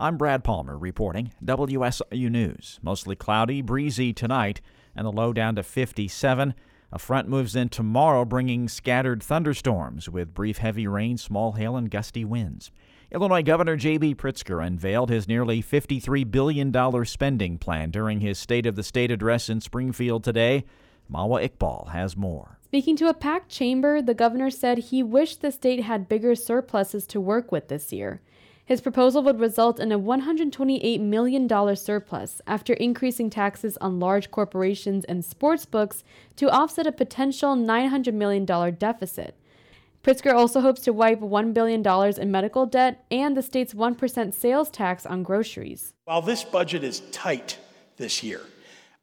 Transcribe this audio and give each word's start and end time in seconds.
I'm 0.00 0.16
Brad 0.16 0.42
Palmer 0.44 0.78
reporting 0.78 1.30
WSIU 1.44 2.30
News. 2.30 2.80
Mostly 2.82 3.14
cloudy, 3.14 3.60
breezy 3.60 4.14
tonight, 4.14 4.62
and 4.96 5.04
the 5.04 5.12
low 5.12 5.34
down 5.34 5.56
to 5.56 5.62
57. 5.62 6.54
A 6.90 6.98
front 6.98 7.28
moves 7.28 7.54
in 7.54 7.68
tomorrow, 7.68 8.24
bringing 8.24 8.66
scattered 8.66 9.22
thunderstorms 9.22 10.08
with 10.08 10.32
brief 10.32 10.56
heavy 10.56 10.86
rain, 10.86 11.18
small 11.18 11.52
hail, 11.52 11.76
and 11.76 11.90
gusty 11.90 12.24
winds. 12.24 12.70
Illinois 13.12 13.42
Governor 13.42 13.76
J.B. 13.76 14.14
Pritzker 14.14 14.66
unveiled 14.66 15.10
his 15.10 15.28
nearly 15.28 15.62
$53 15.62 16.30
billion 16.30 17.04
spending 17.04 17.58
plan 17.58 17.90
during 17.90 18.20
his 18.20 18.38
State 18.38 18.64
of 18.64 18.76
the 18.76 18.82
State 18.82 19.10
address 19.10 19.50
in 19.50 19.60
Springfield 19.60 20.24
today. 20.24 20.64
Mawa 21.12 21.46
Iqbal 21.46 21.90
has 21.90 22.16
more. 22.16 22.58
Speaking 22.64 22.96
to 22.96 23.08
a 23.08 23.14
packed 23.14 23.50
chamber, 23.50 24.00
the 24.00 24.14
governor 24.14 24.48
said 24.48 24.78
he 24.78 25.02
wished 25.02 25.42
the 25.42 25.52
state 25.52 25.82
had 25.82 26.08
bigger 26.08 26.34
surpluses 26.34 27.06
to 27.08 27.20
work 27.20 27.52
with 27.52 27.68
this 27.68 27.92
year. 27.92 28.22
His 28.70 28.80
proposal 28.80 29.24
would 29.24 29.40
result 29.40 29.80
in 29.80 29.90
a 29.90 29.98
$128 29.98 31.00
million 31.00 31.76
surplus 31.76 32.40
after 32.46 32.72
increasing 32.74 33.28
taxes 33.28 33.76
on 33.80 33.98
large 33.98 34.30
corporations 34.30 35.04
and 35.06 35.24
sports 35.24 35.66
books 35.66 36.04
to 36.36 36.48
offset 36.48 36.86
a 36.86 36.92
potential 36.92 37.56
$900 37.56 38.14
million 38.14 38.44
deficit. 38.44 39.34
Pritzker 40.04 40.32
also 40.32 40.60
hopes 40.60 40.82
to 40.82 40.92
wipe 40.92 41.18
$1 41.18 41.52
billion 41.52 41.84
in 42.16 42.30
medical 42.30 42.64
debt 42.64 43.04
and 43.10 43.36
the 43.36 43.42
state's 43.42 43.74
1% 43.74 44.32
sales 44.32 44.70
tax 44.70 45.04
on 45.04 45.24
groceries. 45.24 45.94
While 46.04 46.22
this 46.22 46.44
budget 46.44 46.84
is 46.84 47.00
tight 47.10 47.58
this 47.96 48.22
year, 48.22 48.42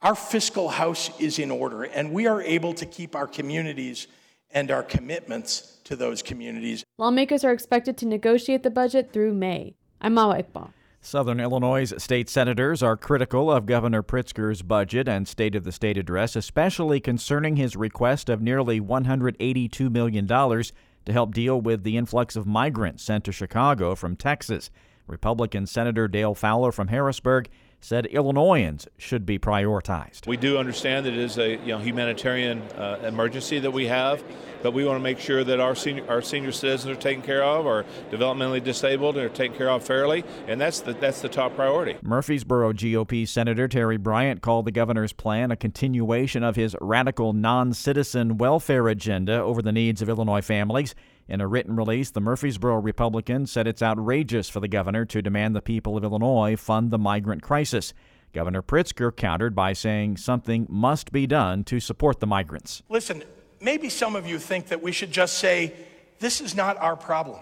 our 0.00 0.14
fiscal 0.14 0.68
house 0.68 1.10
is 1.18 1.40
in 1.40 1.50
order, 1.50 1.82
and 1.82 2.12
we 2.12 2.28
are 2.28 2.40
able 2.40 2.72
to 2.74 2.86
keep 2.86 3.16
our 3.16 3.26
communities 3.26 4.06
and 4.50 4.70
our 4.70 4.82
commitments 4.82 5.78
to 5.84 5.96
those 5.96 6.22
communities. 6.22 6.84
Lawmakers 6.98 7.44
are 7.44 7.52
expected 7.52 7.96
to 7.98 8.06
negotiate 8.06 8.62
the 8.62 8.70
budget 8.70 9.12
through 9.12 9.34
May. 9.34 9.74
I'm 10.00 10.14
Mawa 10.14 10.44
Iqbal. 10.44 10.70
Southern 11.00 11.38
Illinois 11.38 11.92
state 11.98 12.28
senators 12.28 12.82
are 12.82 12.96
critical 12.96 13.48
of 13.50 13.64
Governor 13.64 14.02
Pritzker's 14.02 14.62
budget 14.62 15.06
and 15.06 15.28
State 15.28 15.54
of 15.54 15.62
the 15.62 15.70
State 15.70 15.96
address, 15.96 16.34
especially 16.34 16.98
concerning 16.98 17.54
his 17.54 17.76
request 17.76 18.28
of 18.28 18.42
nearly 18.42 18.80
$182 18.80 19.90
million 19.90 20.26
to 20.26 21.12
help 21.12 21.32
deal 21.32 21.60
with 21.60 21.84
the 21.84 21.96
influx 21.96 22.34
of 22.34 22.44
migrants 22.44 23.04
sent 23.04 23.22
to 23.24 23.30
Chicago 23.30 23.94
from 23.94 24.16
Texas. 24.16 24.70
Republican 25.06 25.66
Senator 25.66 26.08
Dale 26.08 26.34
Fowler 26.34 26.72
from 26.72 26.88
Harrisburg 26.88 27.48
said 27.86 28.06
Illinoisans 28.06 28.88
should 28.98 29.24
be 29.24 29.38
prioritized. 29.38 30.26
We 30.26 30.36
do 30.36 30.58
understand 30.58 31.06
that 31.06 31.12
it 31.12 31.20
is 31.20 31.38
a 31.38 31.50
you 31.58 31.68
know, 31.68 31.78
humanitarian 31.78 32.62
uh, 32.76 32.98
emergency 33.04 33.60
that 33.60 33.70
we 33.70 33.86
have, 33.86 34.24
but 34.60 34.72
we 34.72 34.84
want 34.84 34.96
to 34.96 35.02
make 35.02 35.20
sure 35.20 35.44
that 35.44 35.60
our 35.60 35.76
senior, 35.76 36.04
our 36.10 36.20
senior 36.20 36.50
citizens 36.50 36.90
are 36.90 37.00
taken 37.00 37.22
care 37.22 37.44
of, 37.44 37.64
our 37.64 37.84
developmentally 38.10 38.62
disabled 38.62 39.16
are 39.16 39.28
taken 39.28 39.56
care 39.56 39.70
of 39.70 39.84
fairly, 39.84 40.24
and 40.48 40.60
that's 40.60 40.80
the, 40.80 40.94
that's 40.94 41.20
the 41.20 41.28
top 41.28 41.54
priority. 41.54 41.94
Murphysboro 42.04 42.74
GOP 42.74 43.26
Senator 43.28 43.68
Terri 43.68 44.00
Bryant 44.00 44.42
called 44.42 44.64
the 44.64 44.72
governor's 44.72 45.12
plan 45.12 45.52
a 45.52 45.56
continuation 45.56 46.42
of 46.42 46.56
his 46.56 46.74
radical 46.80 47.32
non 47.34 47.72
citizen 47.72 48.36
welfare 48.36 48.88
agenda 48.88 49.40
over 49.40 49.62
the 49.62 49.72
needs 49.72 50.02
of 50.02 50.08
Illinois 50.08 50.42
families. 50.42 50.96
In 51.28 51.40
a 51.40 51.48
written 51.48 51.74
release, 51.74 52.10
the 52.10 52.20
Murphysboro 52.20 52.82
Republican 52.82 53.46
said 53.46 53.66
it's 53.66 53.82
outrageous 53.82 54.48
for 54.48 54.60
the 54.60 54.68
governor 54.68 55.04
to 55.06 55.20
demand 55.20 55.56
the 55.56 55.60
people 55.60 55.96
of 55.96 56.04
Illinois 56.04 56.56
fund 56.56 56.90
the 56.90 56.98
migrant 56.98 57.42
crisis. 57.42 57.92
Governor 58.32 58.62
Pritzker 58.62 59.14
countered 59.14 59.54
by 59.54 59.72
saying 59.72 60.18
something 60.18 60.66
must 60.68 61.10
be 61.10 61.26
done 61.26 61.64
to 61.64 61.80
support 61.80 62.20
the 62.20 62.26
migrants. 62.26 62.82
Listen, 62.88 63.24
maybe 63.60 63.88
some 63.88 64.14
of 64.14 64.26
you 64.26 64.38
think 64.38 64.68
that 64.68 64.82
we 64.82 64.92
should 64.92 65.10
just 65.10 65.38
say, 65.38 65.72
this 66.20 66.40
is 66.40 66.54
not 66.54 66.76
our 66.78 66.96
problem, 66.96 67.40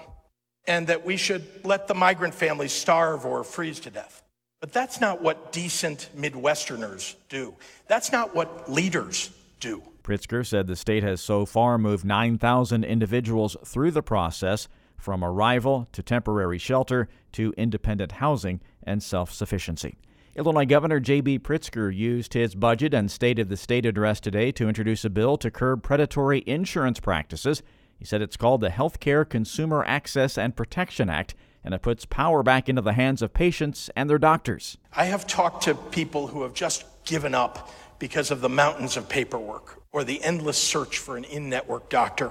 and 0.66 0.86
that 0.86 1.04
we 1.04 1.16
should 1.16 1.44
let 1.64 1.86
the 1.86 1.94
migrant 1.94 2.34
families 2.34 2.72
starve 2.72 3.26
or 3.26 3.44
freeze 3.44 3.80
to 3.80 3.90
death. 3.90 4.22
But 4.60 4.72
that's 4.72 4.98
not 4.98 5.20
what 5.20 5.52
decent 5.52 6.08
Midwesterners 6.16 7.16
do. 7.28 7.54
That's 7.86 8.12
not 8.12 8.34
what 8.34 8.72
leaders 8.72 9.30
do. 9.60 9.82
Pritzker 10.04 10.46
said 10.46 10.66
the 10.66 10.76
state 10.76 11.02
has 11.02 11.20
so 11.20 11.46
far 11.46 11.78
moved 11.78 12.04
9,000 12.04 12.84
individuals 12.84 13.56
through 13.64 13.90
the 13.90 14.02
process 14.02 14.68
from 14.96 15.24
arrival 15.24 15.88
to 15.92 16.02
temporary 16.02 16.58
shelter 16.58 17.08
to 17.32 17.52
independent 17.56 18.12
housing 18.12 18.60
and 18.82 19.02
self 19.02 19.32
sufficiency. 19.32 19.96
Illinois 20.36 20.66
Governor 20.66 21.00
J.B. 21.00 21.38
Pritzker 21.38 21.94
used 21.94 22.34
his 22.34 22.54
budget 22.54 22.92
and 22.92 23.10
State 23.10 23.38
of 23.38 23.48
the 23.48 23.56
State 23.56 23.86
address 23.86 24.20
today 24.20 24.52
to 24.52 24.68
introduce 24.68 25.04
a 25.04 25.10
bill 25.10 25.36
to 25.38 25.50
curb 25.50 25.82
predatory 25.82 26.42
insurance 26.46 27.00
practices. 27.00 27.62
He 27.96 28.04
said 28.04 28.20
it's 28.20 28.36
called 28.36 28.60
the 28.60 28.70
Healthcare 28.70 29.28
Consumer 29.28 29.84
Access 29.86 30.36
and 30.36 30.56
Protection 30.56 31.08
Act, 31.08 31.34
and 31.62 31.72
it 31.72 31.82
puts 31.82 32.04
power 32.04 32.42
back 32.42 32.68
into 32.68 32.82
the 32.82 32.94
hands 32.94 33.22
of 33.22 33.32
patients 33.32 33.88
and 33.96 34.10
their 34.10 34.18
doctors. 34.18 34.76
I 34.92 35.04
have 35.04 35.26
talked 35.26 35.62
to 35.64 35.74
people 35.74 36.26
who 36.26 36.42
have 36.42 36.52
just 36.52 36.84
given 37.04 37.34
up 37.34 37.70
because 37.98 38.30
of 38.30 38.40
the 38.40 38.48
mountains 38.48 38.96
of 38.96 39.08
paperwork 39.08 39.80
or 39.92 40.04
the 40.04 40.22
endless 40.22 40.58
search 40.58 40.98
for 40.98 41.16
an 41.16 41.24
in 41.24 41.48
network 41.48 41.88
doctor 41.88 42.30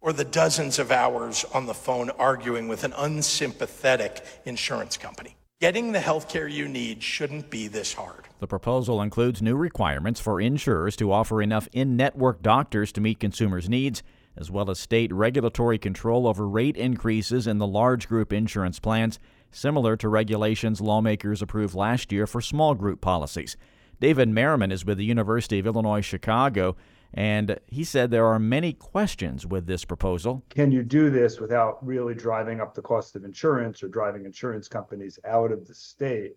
or 0.00 0.12
the 0.12 0.24
dozens 0.24 0.78
of 0.78 0.90
hours 0.90 1.44
on 1.52 1.66
the 1.66 1.74
phone 1.74 2.10
arguing 2.10 2.68
with 2.68 2.84
an 2.84 2.94
unsympathetic 2.96 4.24
insurance 4.44 4.96
company. 4.96 5.36
Getting 5.60 5.92
the 5.92 6.00
health 6.00 6.30
care 6.30 6.48
you 6.48 6.68
need 6.68 7.02
shouldn't 7.02 7.50
be 7.50 7.68
this 7.68 7.92
hard. 7.92 8.28
The 8.38 8.46
proposal 8.46 9.02
includes 9.02 9.42
new 9.42 9.56
requirements 9.56 10.18
for 10.18 10.40
insurers 10.40 10.96
to 10.96 11.12
offer 11.12 11.42
enough 11.42 11.68
in 11.72 11.96
network 11.96 12.40
doctors 12.40 12.92
to 12.92 13.02
meet 13.02 13.20
consumers' 13.20 13.68
needs, 13.68 14.02
as 14.38 14.50
well 14.50 14.70
as 14.70 14.78
state 14.78 15.12
regulatory 15.12 15.78
control 15.78 16.26
over 16.26 16.48
rate 16.48 16.78
increases 16.78 17.46
in 17.46 17.58
the 17.58 17.66
large 17.66 18.08
group 18.08 18.32
insurance 18.32 18.78
plans, 18.78 19.18
similar 19.50 19.98
to 19.98 20.08
regulations 20.08 20.80
lawmakers 20.80 21.42
approved 21.42 21.74
last 21.74 22.10
year 22.10 22.26
for 22.26 22.40
small 22.40 22.74
group 22.74 23.02
policies. 23.02 23.58
David 24.00 24.30
Merriman 24.30 24.72
is 24.72 24.84
with 24.84 24.98
the 24.98 25.04
University 25.04 25.58
of 25.58 25.66
Illinois 25.66 26.00
Chicago. 26.00 26.76
And 27.12 27.58
he 27.66 27.84
said 27.84 28.10
there 28.10 28.26
are 28.26 28.38
many 28.38 28.72
questions 28.72 29.44
with 29.44 29.66
this 29.66 29.84
proposal. 29.84 30.44
Can 30.48 30.70
you 30.70 30.82
do 30.82 31.10
this 31.10 31.40
without 31.40 31.84
really 31.84 32.14
driving 32.14 32.60
up 32.60 32.74
the 32.74 32.82
cost 32.82 33.16
of 33.16 33.24
insurance 33.24 33.82
or 33.82 33.88
driving 33.88 34.24
insurance 34.24 34.68
companies 34.68 35.18
out 35.24 35.50
of 35.52 35.66
the 35.66 35.74
state? 35.74 36.36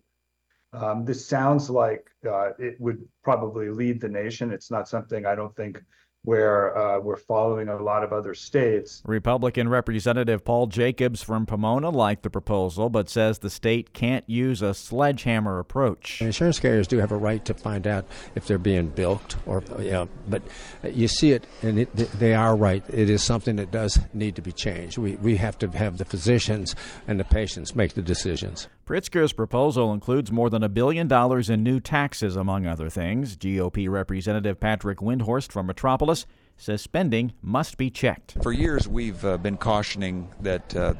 Um, 0.72 1.04
this 1.04 1.24
sounds 1.24 1.70
like 1.70 2.10
uh, 2.28 2.50
it 2.58 2.80
would 2.80 3.06
probably 3.22 3.70
lead 3.70 4.00
the 4.00 4.08
nation. 4.08 4.52
It's 4.52 4.72
not 4.72 4.88
something 4.88 5.24
I 5.24 5.36
don't 5.36 5.54
think 5.54 5.80
where 6.24 6.76
uh, 6.76 6.98
we're 6.98 7.16
following 7.16 7.68
a 7.68 7.76
lot 7.76 8.02
of 8.02 8.12
other 8.12 8.34
states. 8.34 9.02
Republican 9.04 9.68
Representative 9.68 10.44
Paul 10.44 10.66
Jacobs 10.66 11.22
from 11.22 11.46
Pomona 11.46 11.90
liked 11.90 12.22
the 12.22 12.30
proposal, 12.30 12.88
but 12.88 13.10
says 13.10 13.38
the 13.38 13.50
state 13.50 13.92
can't 13.92 14.28
use 14.28 14.62
a 14.62 14.72
sledgehammer 14.72 15.58
approach. 15.58 16.22
Insurance 16.22 16.58
carriers 16.58 16.86
do 16.86 16.98
have 16.98 17.12
a 17.12 17.16
right 17.16 17.44
to 17.44 17.54
find 17.54 17.86
out 17.86 18.06
if 18.34 18.46
they're 18.46 18.58
being 18.58 18.88
bilked, 18.88 19.36
or 19.46 19.62
you 19.78 19.90
know, 19.90 20.08
but 20.28 20.42
you 20.82 21.08
see 21.08 21.32
it, 21.32 21.46
and 21.62 21.78
it, 21.78 21.94
they 21.94 22.34
are 22.34 22.56
right. 22.56 22.82
It 22.88 23.10
is 23.10 23.22
something 23.22 23.56
that 23.56 23.70
does 23.70 23.98
need 24.14 24.36
to 24.36 24.42
be 24.42 24.52
changed. 24.52 24.96
We 24.98 25.16
we 25.16 25.36
have 25.36 25.58
to 25.58 25.68
have 25.68 25.98
the 25.98 26.04
physicians 26.04 26.74
and 27.06 27.20
the 27.20 27.24
patients 27.24 27.76
make 27.76 27.94
the 27.94 28.02
decisions. 28.02 28.68
Pritzker's 28.86 29.32
proposal 29.32 29.94
includes 29.94 30.30
more 30.30 30.50
than 30.50 30.62
a 30.62 30.68
billion 30.68 31.08
dollars 31.08 31.48
in 31.48 31.62
new 31.62 31.80
taxes, 31.80 32.36
among 32.36 32.66
other 32.66 32.90
things. 32.90 33.34
GOP 33.34 33.88
Representative 33.88 34.60
Patrick 34.60 34.98
Windhorst 34.98 35.50
from 35.50 35.66
Metropolis 35.66 36.13
says 36.56 36.82
spending 36.82 37.32
must 37.42 37.76
be 37.76 37.90
checked. 37.90 38.36
For 38.42 38.52
years, 38.52 38.86
we've 38.88 39.24
uh, 39.24 39.38
been 39.38 39.56
cautioning 39.56 40.30
that. 40.40 40.74
Uh, 40.74 40.94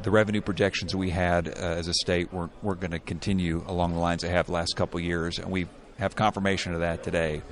the 0.00 0.12
revenue 0.12 0.40
projections 0.40 0.94
we 0.94 1.10
had 1.10 1.48
uh, 1.48 1.50
as 1.50 1.88
a 1.88 1.92
state 1.92 2.32
weren't, 2.32 2.52
weren't 2.62 2.80
going 2.80 2.92
to 2.92 3.00
continue 3.00 3.64
along 3.66 3.92
the 3.94 3.98
lines 3.98 4.22
they 4.22 4.28
have 4.28 4.46
the 4.46 4.52
last 4.52 4.76
couple 4.76 5.00
years, 5.00 5.40
and 5.40 5.50
we 5.50 5.66
have 5.98 6.14
confirmation 6.14 6.72
of 6.72 6.80
that 6.80 7.02
today. 7.02 7.42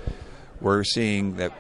We're 0.61 0.85
seeing 0.85 1.37
that 1.37 1.53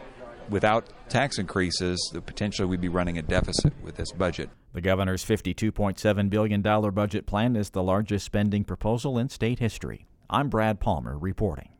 without 0.49 0.87
tax 1.09 1.39
increases, 1.39 2.12
potentially 2.27 2.67
we'd 2.67 2.81
be 2.81 2.89
running 2.89 3.19
a 3.19 3.23
deficit 3.23 3.73
with 3.83 3.97
this 3.97 4.12
budget. 4.12 4.51
The 4.73 4.81
governor's 4.81 5.25
$52.7 5.25 6.31
billion 6.31 6.62
budget 6.62 7.27
plan 7.27 7.56
is 7.56 7.71
the 7.71 7.83
largest 7.83 8.25
spending 8.25 8.65
proposal 8.65 9.19
in 9.19 9.29
state 9.29 9.59
history. 9.59 10.06
I'm 10.29 10.49
Brad 10.49 10.81
Palmer 10.81 11.17
reporting. 11.19 11.70